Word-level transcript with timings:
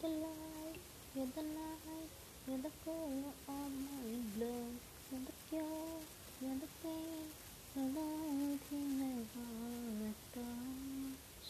the 0.00 0.08
night, 0.08 0.78
you're 1.14 1.26
the 1.34 1.42
light, 1.42 2.10
you're 2.46 2.58
the 2.58 2.70
color 2.84 3.32
of 3.48 3.70
my 3.72 4.02
blood. 4.36 4.76
You're 5.10 5.20
the 5.24 5.32
cure, 5.48 6.00
you're 6.42 6.58
the 6.58 6.68
pain, 6.82 7.26
you're 7.74 7.92
the 7.92 8.00
only 8.00 8.58
thing 8.68 9.00
I 9.00 9.38
wanna 9.38 10.12
touch. 10.34 11.48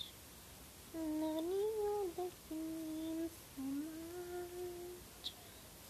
Never 0.95 1.41
knew 1.43 2.13
that 2.17 2.33
you 2.51 2.57
mean 2.57 3.29
so 3.31 3.63
much, 3.63 5.33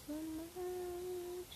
so 0.06 0.14
much. 0.38 1.52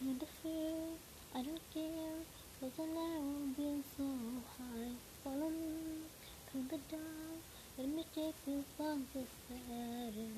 You're 0.00 0.18
the 0.18 0.26
fear, 0.42 0.98
I 1.34 1.42
don't 1.42 1.64
care, 1.72 2.20
cause 2.60 2.72
I've 2.78 2.88
never 2.88 3.46
been 3.56 3.82
so 3.96 4.06
high. 4.56 4.92
Follow 5.24 5.48
me 5.48 6.02
through 6.52 6.66
the 6.70 6.78
dark, 6.90 7.53
you 8.94 9.06
the 9.12 9.26
fairy. 9.48 10.30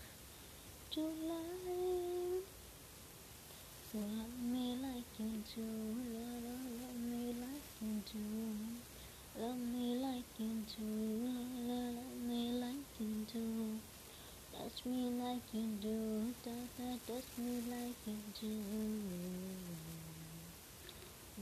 So 3.91 3.99
love 3.99 4.38
me 4.40 4.77
like 4.82 5.20
you 5.20 5.44
do, 5.54 5.68
love, 6.16 6.44
love, 6.44 6.72
love 6.82 6.99
me 7.12 7.34
like 7.34 7.70
you 7.82 8.04
do. 8.13 8.55
Love 9.35 9.60
me 9.60 9.96
like 9.96 10.32
you 10.38 10.63
do, 10.77 10.85
love, 11.27 11.54
love, 11.68 11.96
love 11.96 12.20
me 12.26 12.52
like 12.54 12.99
you 12.99 13.26
do. 13.34 13.80
Touch 14.54 14.85
me 14.85 15.10
like 15.10 15.54
you 15.54 15.68
do, 15.82 16.34
touch, 16.43 17.02
touch 17.05 17.37
me 17.37 17.62
like 17.70 17.98
you 18.05 18.20
do. 18.40 20.10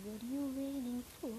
What 0.05 0.21
are 0.23 0.31
you 0.33 0.45
waiting 0.55 1.03
for? 1.19 1.35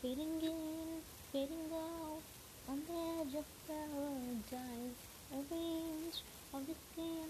Fading 0.00 0.40
in, 0.40 1.02
fading 1.30 1.70
out, 1.74 2.22
on 2.68 2.78
the 2.86 2.98
edge 3.20 3.34
of 3.34 3.46
paradise. 3.66 5.00
Every 5.32 5.66
inch 5.92 6.18
of 6.54 6.66
the 6.66 6.74
skin 6.92 7.28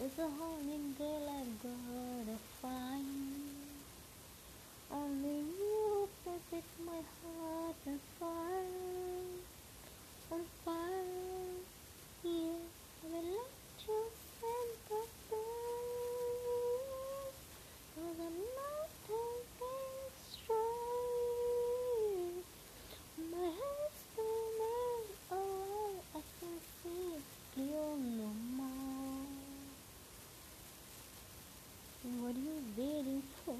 is 0.00 0.18
a 0.18 0.28
holy 0.28 0.80
girl 0.96 1.28
I've 1.28 1.54
gotta 1.62 2.38
find. 2.62 3.54
Only 4.90 5.38
you 5.60 6.08
can 6.24 6.38
set 6.50 6.68
my 6.86 7.00
heart 7.20 7.76
on 7.86 7.98
fire, 8.18 9.28
on 10.32 10.42
fire. 10.64 11.60
Yeah, 12.22 12.60
I 13.02 13.06
will 13.12 13.28
let 13.28 13.52
you 13.86 14.00
send 14.40 14.70
the 14.88 15.02
best. 15.28 15.44
Cause 17.94 18.18
I'm 18.18 18.38
not 18.58 18.88
thinking 19.06 20.08
straight. 20.32 21.24
My 23.30 23.46
head's 23.58 23.98
spinning 24.02 25.08
away. 25.30 25.92
I 26.14 26.16
can 26.40 26.56
see 26.82 27.04
it 27.16 27.26
clear 27.54 27.88
no 28.18 28.28
more. 28.56 29.30
What 32.20 32.34
are 32.34 32.40
you 32.40 32.58
waiting 32.76 33.22
for? 33.44 33.54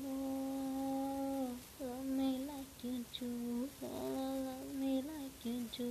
Love 1.81 2.07
me 2.07 2.31
like 2.47 2.79
you 2.83 2.97
do. 3.35 3.69
Love, 3.83 4.75
me 4.79 5.03
like 5.03 5.45
you 5.45 5.69
do. 5.77 5.91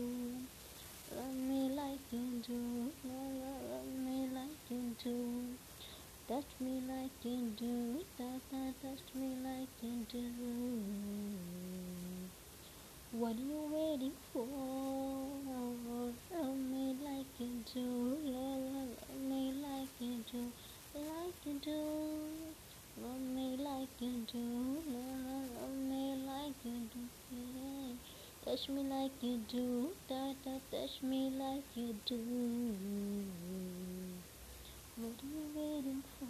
Love 1.12 1.36
me 1.36 1.70
like 1.70 2.00
you 2.12 2.42
do. 2.48 2.92
Love, 3.04 3.88
me 4.06 4.28
like 4.34 4.70
you 4.70 4.96
do. 5.04 5.58
Touch 6.28 6.52
me 6.60 6.82
like 6.88 7.12
you 7.24 7.54
do. 7.58 8.04
Touch, 8.18 9.02
me 9.16 9.36
like 9.44 9.76
you 9.82 10.06
do. 10.10 10.24
What 13.12 13.36
are 13.36 13.48
you 13.52 13.62
waiting 13.72 14.18
for? 14.32 14.48
Love 16.32 16.58
me 16.58 16.96
like 17.04 17.40
you 17.40 17.64
do. 17.74 17.88
Love, 18.36 18.64
love, 18.74 19.22
me 19.30 19.54
like 19.68 19.94
you 20.00 20.24
do. 20.32 20.44
Like 20.96 21.40
you 21.46 21.60
do. 21.60 21.80
Love 22.98 23.22
me 23.22 23.58
like 23.60 23.90
you 24.00 24.26
do. 24.32 24.84
Love, 24.88 25.50
love 25.62 25.78
me 25.92 26.03
like 26.44 26.66
you 26.66 26.80
do. 26.94 27.98
Touch 28.44 28.70
me 28.70 28.84
like 28.84 29.12
you 29.22 29.38
do. 29.48 29.92
Touch, 30.10 30.36
touch, 30.44 30.62
touch 30.72 31.04
me 31.04 31.32
like 31.40 31.64
you 31.76 31.96
do. 32.06 32.20
What 34.98 35.24
are 35.24 35.32
you 35.36 35.44
waiting 35.56 36.04
for? 36.20 36.28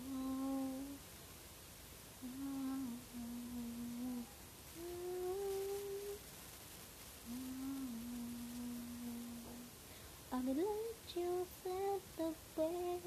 I 10.33 10.37
will 10.37 10.55
let 10.55 11.15
you 11.15 11.45
set 11.63 12.01
the 12.17 12.33
way 12.57 12.99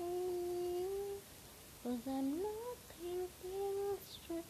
Cause 1.83 2.07
I'm 2.07 2.31
not 2.31 2.79
thinking 2.97 3.99
straight 3.99 4.47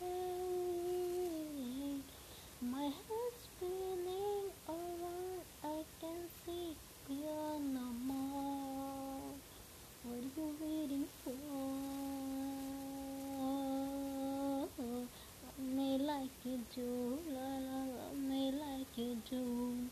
My 2.61 2.84
head's 2.84 3.41
spinning 3.45 4.50
around 4.69 5.45
I 5.65 5.84
can 6.01 6.28
see 6.45 6.77
clear 7.06 7.59
no 7.60 7.93
more 8.10 9.34
What 10.03 10.19
are 10.19 10.33
you 10.37 10.49
waiting 10.60 11.06
for? 11.25 11.33
Love 14.78 15.59
me 15.59 15.99
like 15.99 16.45
you 16.45 16.59
do 16.75 17.19
La 17.28 17.59
la 17.69 17.84
love 17.97 18.19
me 18.19 18.53
like 18.53 18.99
you 18.99 19.16
do 19.31 19.89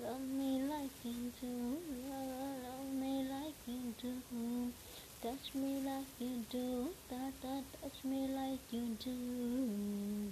Love 0.00 0.20
me 0.20 0.62
like 0.62 1.04
you 1.04 1.32
do, 1.40 1.78
love, 2.08 2.28
love, 2.28 2.62
love 2.62 2.94
me 2.94 3.26
like 3.28 3.56
you 3.66 3.94
do. 4.00 4.72
Touch 5.20 5.52
me 5.54 5.80
like 5.84 6.07
you 6.20 6.44
do, 6.50 6.88
touch, 7.08 7.34
touch, 7.40 7.64
touch 7.80 8.04
me 8.04 8.26
like 8.28 8.72
you 8.72 8.96
do. 8.98 10.30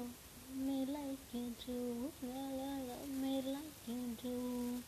Love 0.00 0.56
me 0.56 0.86
like 0.86 1.18
you 1.32 1.54
do, 1.66 2.10
love, 2.22 2.52
love, 2.52 2.88
love 2.88 3.08
me 3.20 3.42
like 3.44 3.86
you 3.86 4.16
do. 4.22 4.82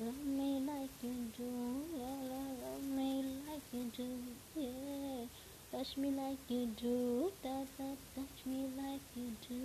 Love 0.00 0.26
me 0.26 0.60
like 0.66 0.90
you 1.02 1.32
do, 1.36 1.44
love, 1.94 2.22
love, 2.22 2.58
love 2.62 2.82
me 2.82 3.22
like 3.46 3.62
you 3.72 3.84
do, 3.96 4.08
yeah. 4.56 5.26
Touch 5.70 5.96
me 5.96 6.10
like 6.10 6.38
you 6.48 6.66
do, 6.66 7.30
touch, 7.42 7.68
touch, 7.76 7.98
touch 8.16 8.46
me 8.46 8.68
like 8.76 9.02
you 9.14 9.30
do. 9.48 9.58